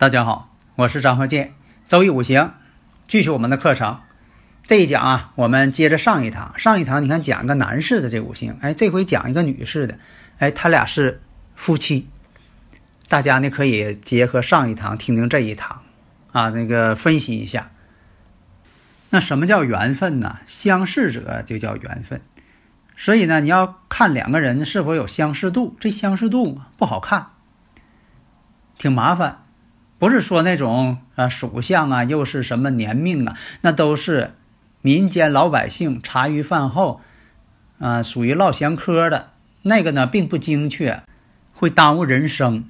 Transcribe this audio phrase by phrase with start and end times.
[0.00, 1.52] 大家好，我是张鹤剑，
[1.86, 2.54] 周易五行，
[3.06, 4.00] 继续我们的课程。
[4.62, 6.58] 这一讲啊，我们接着上一堂。
[6.58, 9.98] 上一堂你看讲一个男士的这五行，哎，这回讲一个女士的，
[10.38, 11.20] 哎，他俩是
[11.54, 12.08] 夫妻。
[13.08, 15.82] 大家呢可以结合上一堂听听这一堂，
[16.32, 17.70] 啊，那个分析一下。
[19.10, 20.38] 那什么叫缘分呢？
[20.46, 22.22] 相似者就叫缘分。
[22.96, 27.32] 所以呢，你要看两个人是否有相似度，这相似度不好看，
[28.78, 29.39] 挺麻烦。
[30.00, 34.32] 不是说那种啊属相啊，又是什么年命啊，那都是
[34.80, 37.02] 民间老百姓茶余饭后
[37.78, 39.28] 啊，属于唠闲嗑的
[39.60, 41.02] 那个呢，并不精确，
[41.52, 42.64] 会耽误人生。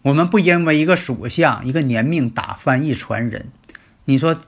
[0.00, 3.48] 我们不因为一个属相、一个年命打翻一船人。
[4.06, 4.40] 你说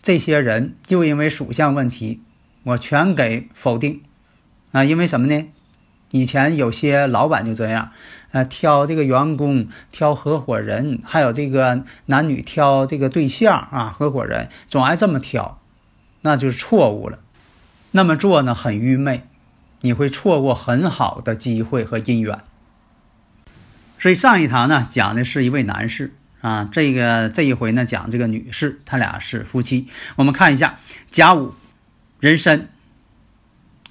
[0.00, 2.22] 这些人就因为属相问题，
[2.62, 4.00] 我全给否定
[4.72, 4.82] 啊？
[4.84, 5.46] 因为什么呢？
[6.10, 7.92] 以前有些老板就这样。
[8.32, 15.60] 呃，挑这个员工，挑合伙人，还有这个男女挑这个对象啊，合伙人总爱这么挑，
[16.20, 17.18] 那就是错误了。
[17.90, 19.22] 那么做呢，很愚昧，
[19.80, 22.38] 你会错过很好的机会和姻缘。
[23.98, 29.88] 所以上一堂呢，讲的是一位男士啊，这个这一回呢，讲这个女士，他俩是夫妻。
[30.14, 30.78] 我们看一下
[31.10, 31.54] 甲午、
[32.20, 32.68] 壬申、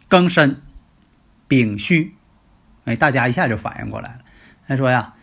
[0.10, 0.62] 庚申、
[1.50, 2.14] 丙戌，
[2.86, 4.20] 哎，大家一下就反应过来了。
[4.70, 5.16] 他说呀，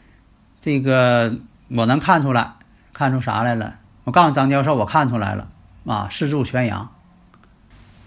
[0.61, 1.33] 这个
[1.69, 2.55] 我能看出来，
[2.93, 3.77] 看出啥来了？
[4.03, 5.47] 我告诉张教授，我看出来了
[5.87, 6.91] 啊，四柱全阳。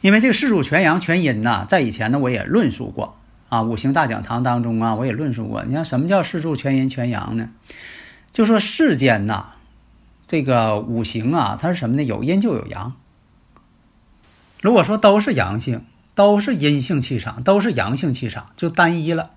[0.01, 3.17] 因为这个四柱全阳全阴呐，在以前呢我也论述过
[3.47, 5.63] 啊，五行大讲堂当中啊我也论述过。
[5.63, 7.49] 你看什么叫四柱全阴全阳呢？
[8.33, 9.45] 就说世间呐，
[10.27, 12.03] 这个五行啊，它是什么呢？
[12.03, 12.93] 有阴就有阳。
[14.61, 15.85] 如果说都是阳性，
[16.15, 19.31] 都是阴性气场，都是阳性气场，就单一了。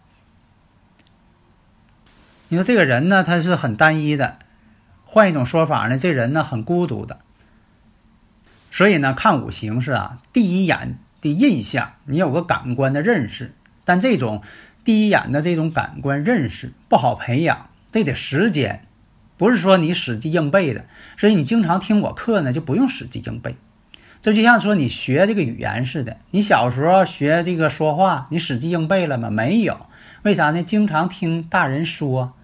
[2.52, 4.36] 你说这个人呢，他是很单一的；
[5.06, 7.20] 换一种说法呢，这人呢很孤独的。
[8.70, 13.54] 所以呢，看五行是啊，第一眼的印象，你有个感官的认识。
[13.86, 14.42] 但这种
[14.84, 18.84] 第一眼的这种感官认识不好培养，这得时间，
[19.38, 20.84] 不是说你死记硬背的。
[21.16, 23.56] 所以你经常听我课呢，就不用死记硬背。
[24.20, 29.30] 这就像说你学这个语言似的，你小时候学这个说话，你死记硬背了吗？
[29.30, 29.86] 没有。
[30.20, 30.62] 为啥呢？
[30.62, 32.34] 经常听大人说。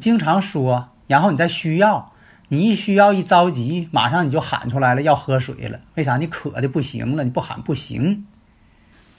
[0.00, 2.12] 经常说，然后你再需要，
[2.48, 5.80] 你一需要一着急，马上你就喊出来了，要喝水了。
[5.94, 6.16] 为啥？
[6.16, 8.26] 你渴的不行了，你不喊不行。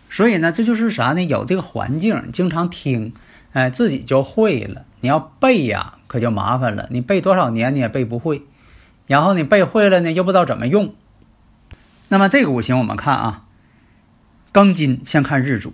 [0.09, 1.23] 所以呢，这就是啥呢？
[1.23, 3.13] 有这个环境，经常听，
[3.53, 4.85] 哎，自己就会了。
[5.01, 6.87] 你要背呀，可就麻烦了。
[6.91, 8.43] 你背多少年你也背不会，
[9.07, 10.93] 然后你背会了呢，又不知道怎么用。
[12.07, 13.45] 那么这个五行我们看啊，
[14.51, 15.73] 庚金先看日主。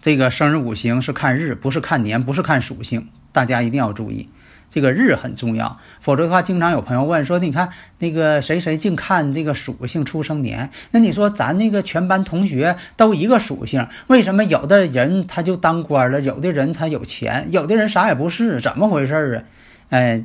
[0.00, 3.08] 这个生日五行是看日，不是看年，不是看属性。
[3.32, 4.28] 大家一定要注意，
[4.70, 19.42] 这个日很重要，否则的话，经常有朋友问说：“你看那个谁谁净看这个属性出生年，那你说咱那个全班同学都一个属性，为什么有的人他就当官了，有的人他有钱，有的人啥也不是，怎么回事啊？”
[19.90, 20.24] 哎，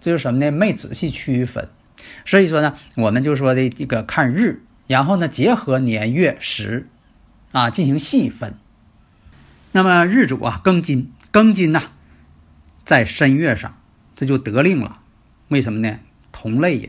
[0.00, 0.50] 这是什么呢？
[0.50, 1.68] 没仔细区分。
[2.24, 6.86] 所以说呢，我们就说的这个看日，然后呢结合年月时，
[7.52, 8.54] 啊进行细分。
[9.72, 11.82] 那么日主啊庚金，庚金呐。
[12.88, 13.76] 在申月上，
[14.16, 15.00] 这就得令了。
[15.48, 15.98] 为什么呢？
[16.32, 16.88] 同类呀，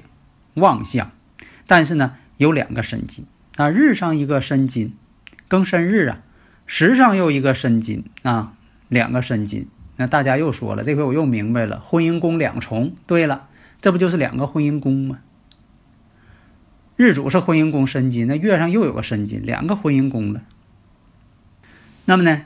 [0.54, 1.12] 旺相。
[1.68, 3.26] 但是呢，有两个申金
[3.58, 4.96] 啊，日上一个申金，
[5.50, 6.22] 庚申日啊，
[6.66, 8.54] 时上又一个申金啊，
[8.88, 9.68] 两个申金。
[9.98, 12.96] 那大家又说了，这回我又明白了，婚姻宫两重。
[13.06, 13.50] 对了，
[13.82, 15.20] 这不就是两个婚姻宫吗？
[16.96, 20.44] 日主是婚姻宫申金，那月上又有个申金，两个婚姻宫了。
[22.06, 22.46] 那么呢，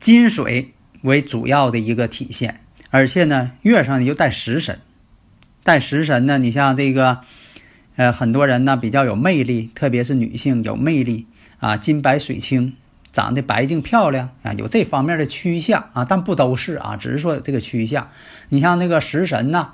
[0.00, 2.62] 金水为主要的一个体现。
[2.90, 4.80] 而且呢，月上又带食神，
[5.62, 7.20] 带食神呢，你像这个，
[7.94, 11.26] 呃，很多人呢比较有魅力，特别是女性有魅力
[11.60, 12.74] 啊，金白水清，
[13.12, 18.08] 长得白净漂亮啊，有这方面的趋向啊，但不都是啊，只是说这个趋向。
[18.48, 19.70] 你像那个食神呢，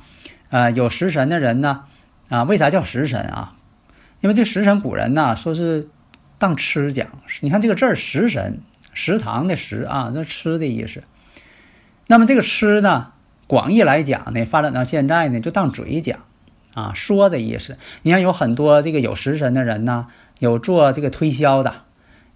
[0.51, 1.85] 呃，有食神的人呢，
[2.29, 3.55] 啊，为啥叫食神啊？
[4.21, 5.89] 因为这食神古人呐说是
[6.37, 7.07] 当吃讲，
[7.41, 8.59] 你看这个字儿食神，
[8.93, 11.03] 食堂的食啊，这吃的意思。
[12.09, 13.09] 那么这个吃呢，
[13.47, 16.21] 广义来讲呢，发展到现在呢，就当嘴讲
[16.75, 17.77] 啊，说的意思。
[18.03, 20.07] 你看有很多这个有食神的人呢，
[20.39, 21.75] 有做这个推销的，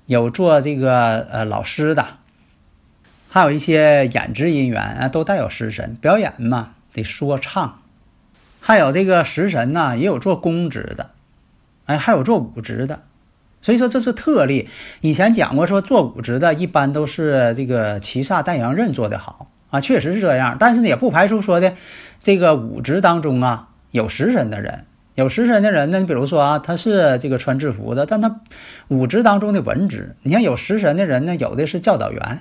[0.06, 2.06] 有做这个呃老师的，
[3.28, 7.78] 还有一些演职人员啊，都带有食神，表演嘛得说唱。
[8.58, 11.10] 还有这个食神呢，也有做公职的，
[11.84, 13.02] 哎，还有做武职的，
[13.62, 14.68] 所以说这是特例。
[15.00, 19.49] 以前讲过说做武职的，一般都是这个七煞带阳刃做得好。
[19.70, 21.74] 啊，确实是这样，但是呢，也不排除说的，
[22.22, 24.84] 这个五职当中啊，有食神的人，
[25.14, 28.40] 有食神的人呢，你比如说啊，他是这个穿制服的，但他
[28.88, 32.40] 五职当中的文职，你看有食神的人呢，有的是教导员，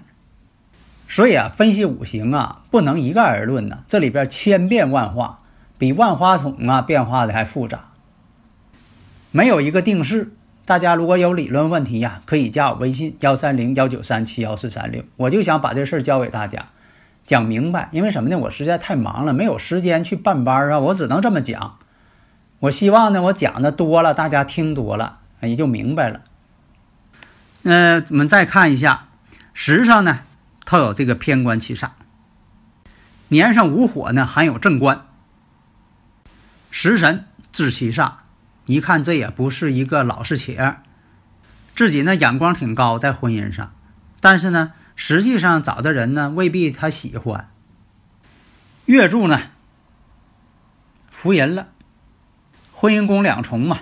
[1.08, 5.40] 所以啊，分析五行啊，不能一概而论呢，这里边千变万化，
[5.78, 7.90] 比万花筒啊变化的还复杂，
[9.32, 10.32] 没有一个定式。
[10.66, 16.68] 大家如果有理论问题呀，可以加我微信幺三零幺九三七幺四三六，我就想把这事儿教给大家。
[17.30, 18.40] 讲明白，因为什么呢？
[18.40, 21.78] 我实在太忙了，没有时间去办班啊，我只能这么讲。
[22.58, 26.22] 我希望呢，我讲的多了，大家听多了，也就明白了。
[27.62, 29.10] 嗯，我们再看一下，
[29.54, 30.22] 时上呢，
[30.66, 31.90] 它有这个偏官七煞，
[33.28, 35.06] 年上无火呢，含有正官，
[36.72, 38.14] 食神制七煞，
[38.66, 40.78] 一看这也不是一个老实且，
[41.76, 43.72] 自己呢眼光挺高，在婚姻上，
[44.20, 44.72] 但是呢。
[45.02, 47.50] 实际上找的人呢，未必他喜欢。
[48.86, 49.44] 月柱呢，
[51.10, 51.70] 福人了，
[52.74, 53.80] 婚姻宫两重嘛。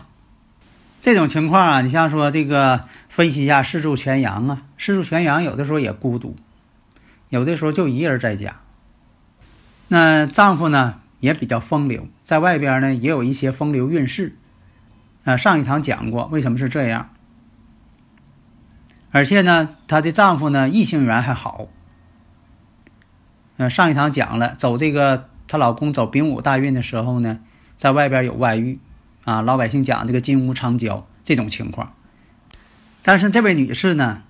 [1.01, 6.35] 这种情况啊，你像说这个分析一下四柱全阳啊，四柱全阳有的时候也孤独，
[7.29, 8.57] 有的时候就一人在家。
[9.87, 14.35] 那丈夫呢也比较风流，在外边呢也有一些风流韵事。
[15.23, 17.09] 啊，上一堂讲过为什么是这样。
[19.11, 21.67] 而且呢，她的丈夫呢，异性缘还好。
[23.57, 27.39] 呃，上一堂讲了，走这个她老公走丙午大运的时候呢，
[27.79, 28.79] 在外边有外遇，
[29.23, 31.93] 啊，老百姓讲这个金屋藏娇这种情况。
[33.01, 34.23] 但是这位女士呢，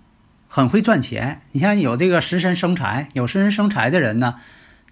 [0.48, 1.42] 很会赚钱。
[1.52, 4.36] 你像有这个食神生财，有食神生财的人呢，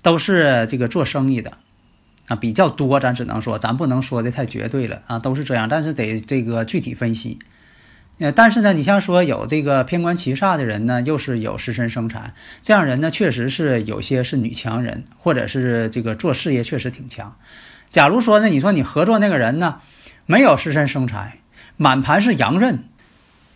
[0.02, 1.54] 都是这个做生意的，
[2.28, 3.00] 啊，比较多。
[3.00, 5.70] 咱只能说，咱不能说的太绝对了啊，都是这样。
[5.70, 7.40] 但是得这个具体分析。
[8.18, 12.34] 呃，但是呢，你像说有这个偏官七煞的人呢，又是有食神生财，
[12.64, 17.36] 这样人呢，确实是有些是女强人，或者是这个做事业确实挺强。
[17.90, 19.82] 假如说呢，你说你合作那个人呢，
[20.26, 21.40] 没有食神生财，
[21.76, 22.86] 满盘是阳刃，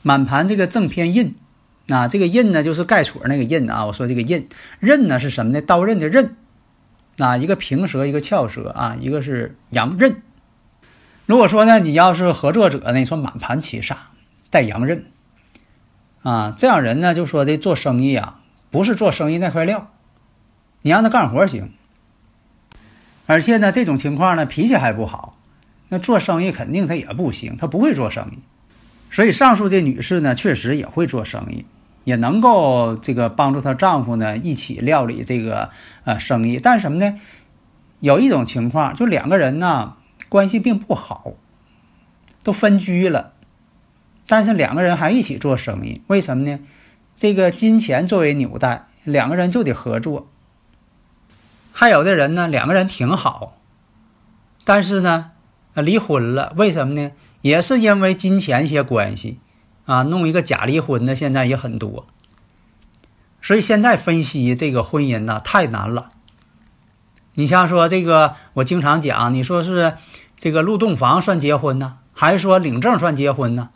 [0.01, 1.35] 满盘这个正偏印，
[1.87, 3.85] 啊，这个印呢就是盖戳那个印啊。
[3.85, 4.49] 我说这个印
[4.81, 5.61] 刃呢是什么呢？
[5.61, 6.35] 刀刃的刃，
[7.17, 10.21] 啊，一个平舌，一个翘舌啊，一个是阳刃。
[11.25, 13.95] 如果说呢，你要是合作者呢，你说满盘七煞。
[14.49, 15.05] 带阳刃，
[16.23, 18.41] 啊，这样人呢就说的做生意啊，
[18.71, 19.91] 不是做生意那块料，
[20.81, 21.71] 你让他干活行。
[23.25, 25.37] 而且呢，这种情况呢脾气还不好，
[25.89, 28.39] 那做生意肯定他也不行，他不会做生意。
[29.11, 31.65] 所以上述这女士呢，确实也会做生意，
[32.03, 35.69] 也能够这个帮助她丈夫呢一起料理这个
[36.03, 36.59] 呃生意。
[36.61, 37.19] 但是什么呢？
[37.99, 39.95] 有一种情况，就两个人呢
[40.27, 41.33] 关系并不好，
[42.43, 43.33] 都分居了。
[44.29, 46.59] 但是两个人还一起做生意，为什么呢？
[47.17, 50.29] 这个金钱作为纽带，两个人就得合作。
[51.71, 53.57] 还有的人呢，两个人挺好，
[54.63, 55.31] 但是呢，
[55.73, 57.11] 离婚了，为什么呢？
[57.41, 59.39] 也是因为金钱一些关系，
[59.85, 62.05] 啊，弄一个假离婚的现在也很多。
[63.41, 66.11] 所以现在分析这个婚姻呢，太难了。
[67.33, 69.97] 你像说这个，我经常讲，你说是
[70.37, 73.69] 这个入洞房算结婚呢，还是说领证算结婚呢？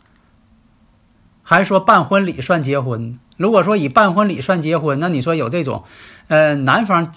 [1.44, 3.20] 还说办婚礼算结婚？
[3.36, 5.84] 如果说以办婚礼算结婚，那你说有这种，
[6.28, 7.12] 呃，男方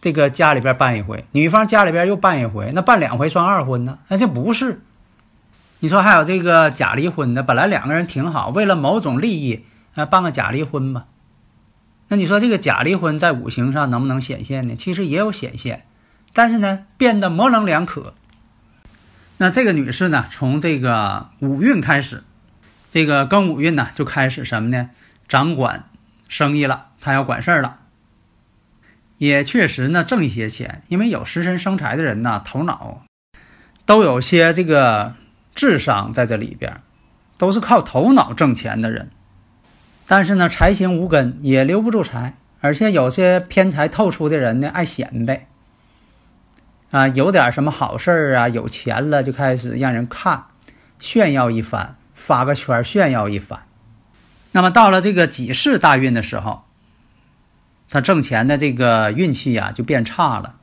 [0.00, 3.98] 这个家里边办一回，女方家里边又办一回，那办两回算二婚呢？
[4.08, 4.82] 那就不是。
[5.78, 9.64] 你说还有这个假离婚的，本来两个人挺好，为了某种利益，
[9.94, 11.06] 啊，办个假离婚吧。
[12.08, 14.74] 那你说这个假离婚在五行上能不能显现呢？
[14.76, 15.84] 其实也有显现，
[16.34, 18.14] 但是呢，变得模棱两可。
[19.38, 22.22] 那这个女士呢，从这个五运开始。
[22.92, 24.90] 这个庚午运呢，就开始什么呢？
[25.26, 25.84] 掌管
[26.28, 27.78] 生意了，他要管事儿了。
[29.16, 33.06] 也确实呢，挣一些钱，因为有食神生财的人呢，头脑
[33.86, 35.14] 都有些这个
[35.54, 36.82] 智商在这里边，
[37.38, 39.08] 都是靠头脑挣钱的人。
[40.06, 45.46] 但是呢，财星无根，也留不住财，而且有些偏财透出的人呢，爱显摆
[46.90, 50.44] 啊，有点什么好事儿啊，有钱了就开始让人看。
[51.00, 53.60] 炫耀一番，发个圈炫耀一番。
[54.52, 56.62] 那么到了这个己巳大运的时候，
[57.90, 60.54] 他挣钱的这个运气呀就变差了，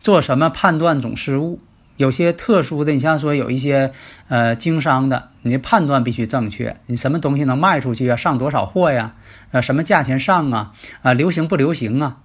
[0.00, 1.60] 做什么判断总失误。
[1.96, 3.92] 有些特殊的，你像说有一些
[4.26, 8.16] 呃经商的，你的判断必须正确，你什么东西能卖出去啊？
[8.16, 9.14] 上多少货呀？
[9.52, 10.72] 呃，什么价钱上啊？
[11.02, 12.16] 啊，流行不流行啊？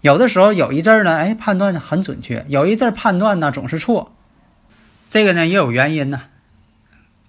[0.00, 4.14] 有的时候有一阵儿呢，哎，判断很准确；有一阵儿判断呢总是错。
[5.10, 6.22] 这个呢也有原因呢。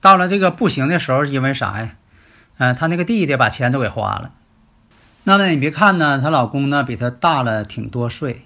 [0.02, 1.92] 到了这个不行的时候，因为啥呀？
[2.58, 4.32] 嗯，她那个弟弟把钱都给花了。
[5.24, 8.44] 那么你别看呢，她老公呢比她大了挺多岁，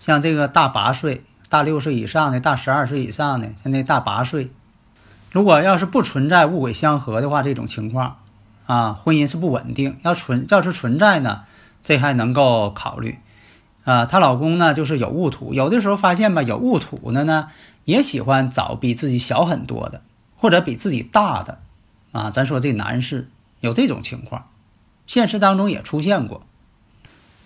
[0.00, 4.50] 像这个大八岁、大六岁以上的、大十二岁以上的，像那大八岁。
[5.32, 8.18] 如果要是不存在物鬼相合的话，这种情况
[8.66, 9.98] 啊，婚姻是不稳定。
[10.02, 11.42] 要存要是存在呢？
[11.82, 13.18] 这还能够考虑，
[13.84, 17.48] 啊，她老公呢就是有戊土，有的时候发现吧，有戊土的呢
[17.84, 20.02] 也喜欢找比自己小很多的，
[20.36, 21.60] 或者比自己大的，
[22.12, 23.28] 啊，咱说这男士
[23.60, 24.48] 有这种情况，
[25.06, 26.46] 现实当中也出现过。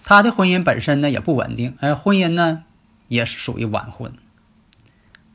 [0.05, 2.65] 他的婚姻本身呢也不稳定，哎，婚姻呢
[3.09, 4.13] 也是属于晚婚。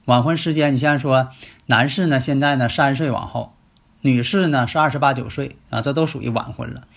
[0.05, 1.29] 晚婚时间，你像说
[1.67, 3.53] 男士呢现在呢三十岁往后，
[4.01, 6.87] 女士呢是二十八九岁啊，这都属于晚婚了。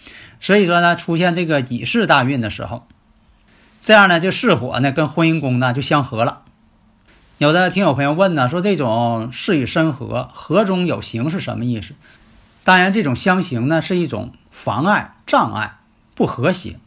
[0.41, 2.87] 所以说呢，出现这个乙巳大运的时候，
[3.85, 6.43] 这样呢，就巳火呢跟婚姻宫呢就相合了。
[7.39, 11.93] 有的听友朋友问呢，说这种事与申合，合中有刑是什么意思？
[12.65, 15.77] 当然，这种相刑呢是一种妨碍、障碍、
[16.15, 16.79] 不和谐。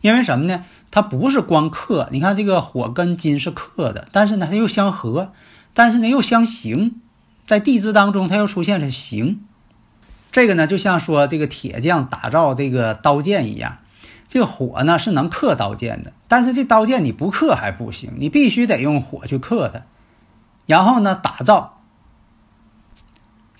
[0.00, 0.64] 因为什么呢？
[0.90, 5.32] 它不是光克，你看这个火跟金是克的，但是呢它又相合，
[5.74, 7.02] 但是呢又相刑，
[7.46, 9.44] 在地支当中它又出现了刑。
[10.30, 13.76] 这个呢，就像说这个铁匠打造这个刀剑一样，
[14.32, 19.82] 这个火呢是能克刀剑的，但是这刀剑你不克还不行，你必须得用火去克它，
[20.64, 21.82] 然后呢打造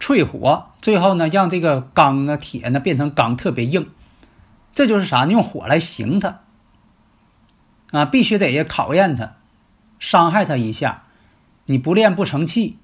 [0.01, 3.91] 淬火，最后呢让这个钢啊铁呢变成钢特别硬，
[4.73, 5.27] 这就是啥？
[5.27, 6.41] 用火来刑它
[7.91, 9.33] 啊，必须得考验它，
[9.99, 11.03] 伤害它一下，
[11.67, 12.79] 你不练不成器。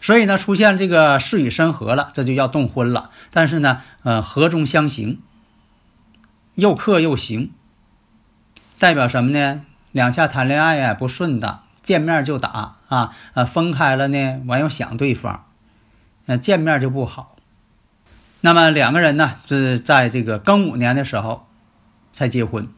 [0.00, 3.10] 所以呢，出现这个巳与申合了，这就要动婚了。
[3.30, 5.20] 但是呢，呃，合中相刑，
[6.56, 7.52] 又克又刑，
[8.80, 9.62] 代表什么呢？
[9.92, 15.46] 两下谈恋爱呀不顺当，见面就打啊，啊，分开了呢，完又想对方，
[16.26, 17.36] 呃，见面就不好。
[18.40, 21.46] 那么两个人呢，是在这个庚午年的时候
[22.12, 22.68] 才结婚。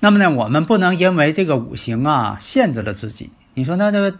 [0.00, 3.30] 那么呢，我们不能因为这个五行啊限制了自己。
[3.54, 4.18] 你说那这个。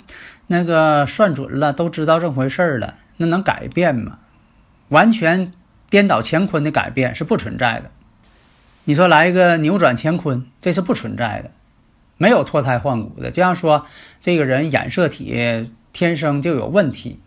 [0.53, 4.19] 那个算准了，都知道这回事了，那能改变吗？
[4.89, 5.53] 完全
[5.89, 7.93] 颠倒乾坤的改变是不存在的。
[8.85, 11.51] 你说来一个扭转乾坤，这是不存在的，
[12.17, 13.31] 没有脱胎换骨的。
[13.31, 13.87] 就像说
[14.21, 17.21] 这个人染色体天生就有问题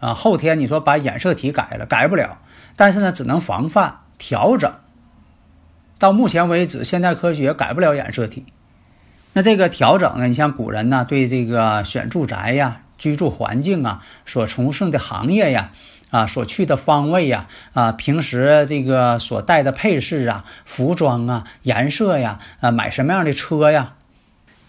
[0.00, 2.38] 啊，后天你说把染色体改了，改不了。
[2.76, 4.72] 但是呢，只能防范调整。
[5.98, 8.44] 到目前为止，现代科学改不了染色体。
[9.32, 10.26] 那这个调整呢？
[10.26, 15.72] 你像古人呢，对这个选住宅呀、居住环境啊、所从事的行业呀、
[16.14, 23.94] 啊所去的方位呀、啊平时这个所带的配饰啊、服装啊、颜色呀、啊买什么样的车呀，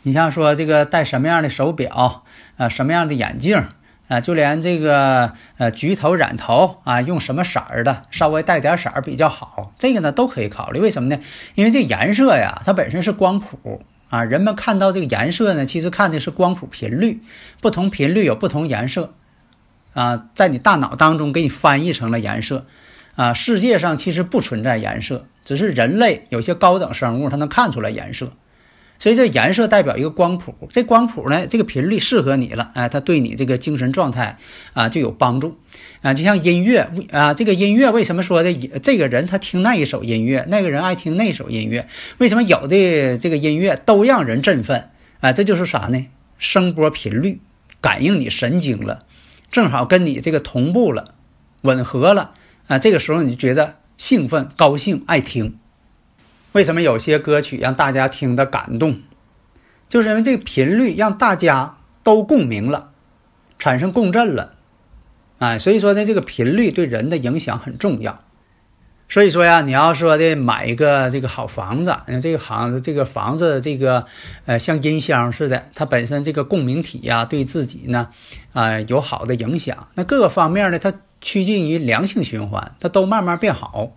[0.02, 2.24] 你像说这个戴什么样的手表
[2.58, 3.64] 啊、什么样的眼镜
[4.08, 10.80] 啊，就连这个呃橘头染头啊，用什么色儿的，稍微带点色儿比较好，这个呢都可以考虑。
[10.80, 11.22] 为什么呢？
[11.54, 13.84] 因为这颜色呀，它本身是光谱。
[14.10, 17.22] 啊，人们看到这个颜色呢，其实看的是光谱频率，
[17.60, 19.14] 不同频率有不同颜色，
[19.96, 22.66] 啊，在你大脑当中给你翻译成了颜色，
[23.16, 28.34] 啊，世界上其实不存在颜色，只是人类有些高等生物它能看出来颜色。
[28.98, 34.38] 所以这颜色代表一个光谱，这光谱呢，这个频率适合你了，哎，它对你这个精神状态
[34.74, 35.58] 啊就有帮助，
[36.02, 41.88] 啊，就像音乐啊，这个音乐为什么说的这个人他听那一首音乐，那个人爱听那首音乐，
[42.20, 45.34] 为什么有的这个音乐都让人振奋啊？
[45.34, 46.06] 这就是啥呢？
[46.38, 47.40] 声波频率
[47.82, 49.00] 感应你神经了，
[49.56, 51.16] 正好跟你这个同步了，
[51.62, 52.34] 吻合了
[52.68, 55.58] 啊，这个时候你就觉得兴奋、高兴、爱听。
[56.52, 59.00] 为什么有些歌曲让大家听得感动？
[59.88, 62.92] 就是因为这个频率让大家都共鸣了，
[63.58, 64.56] 产生共振了，
[65.40, 68.25] 哎，所以说呢，这个频率对人的影响很重要。
[69.08, 74.06] 所以说呀，你要说的买一个这个好房子，这个房子这个房子这个
[74.46, 78.10] 呃像音箱似的，它本身这个共鸣体呀，对自己呢
[78.54, 79.88] 啊有好的影响。
[79.94, 83.92] 那各个方面呢，它趋近于良性循环，它都慢慢变好。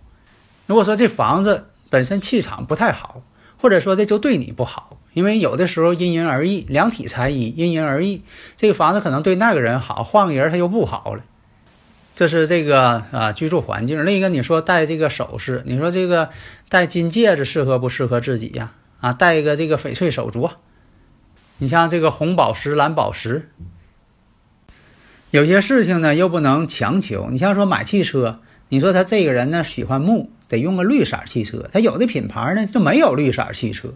[0.67, 3.23] 如果说这房子，本身气场不太好，
[3.59, 8.21] 或者说的就对你不好，因为有的时候因人而异，量体裁衣，因人而异。
[8.55, 11.23] 这个房子可能对那个人好，换个人他又不好了。
[12.19, 14.05] 这是这个啊居住环境。
[14.05, 16.31] 另一个，你说戴这个首饰，你说这个
[16.67, 18.73] 戴金戒指适合不适合自己呀？
[18.99, 20.51] 啊，戴一个这个翡翠手镯，
[21.59, 23.49] 你像这个红宝石、蓝宝石。
[25.31, 27.29] 有些事情呢又不能强求。
[27.31, 31.69] 你像说买汽车，你说他这个人呢喜欢木，得用个绿色汽车。
[31.71, 33.93] 他有的品牌呢就没有绿色汽车。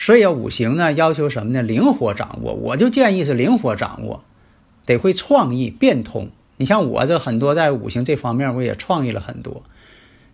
[0.00, 1.62] 所以五行呢要求什么呢？
[1.62, 2.54] 灵活掌握。
[2.54, 4.24] 我就建议是灵活掌握，
[4.84, 6.30] 得会创意变通。
[6.58, 9.62] 你像我这很多在五行这方面，我也创意了很多。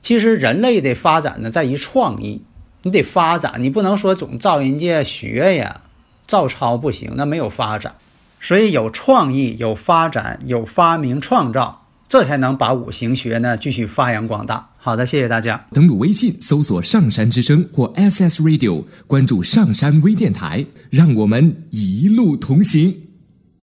[0.03, 2.43] 其实人类的发展呢在于创意，
[2.83, 5.83] 你得发展，你不能说总照人家学呀，
[6.27, 7.95] 照抄不行，那没有发展。
[8.41, 14.69] 所以有创意、有发展、有发明创造，这才能把五行学呢继续发扬光大。
[14.77, 15.65] 好的，谢谢大家。
[15.73, 22.95] 登录微信搜索“上山之声”或 SS Radio，关注上山微电台，让我们一路同行。